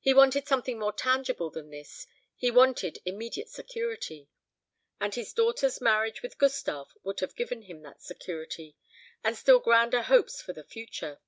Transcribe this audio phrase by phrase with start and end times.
[0.00, 4.26] He wanted something more tangible than this he wanted immediate security;
[4.98, 8.74] and his daughter's marriage with Gustave would have given him that security,
[9.22, 11.20] and still grander hopes for the future.